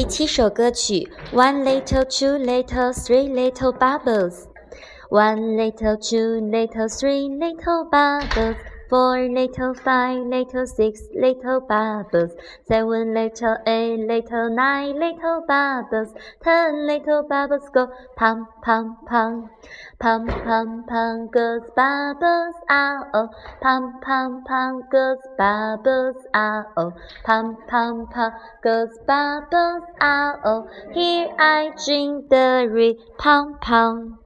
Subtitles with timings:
[0.00, 4.46] 第七首歌曲：One little, two little, three little bubbles.
[5.08, 8.56] One little, two little, three little bubbles.
[8.91, 12.31] Four little, five little, six little bubbles.
[12.67, 16.13] Seven little, eight little, nine little bubbles.
[16.43, 19.49] Ten little bubbles go pum pum pum.
[19.97, 23.29] Pum pum pum goes bubbles ah oh.
[23.61, 26.91] Pum pum pum goes bubbles ah oh.
[27.23, 30.67] Pum pum pum goes bubbles ah oh.
[30.93, 34.19] Here I drink the re pum pum.